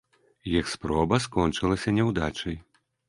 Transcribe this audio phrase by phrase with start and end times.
[0.59, 2.55] Іх спроба скончылася няўдачай.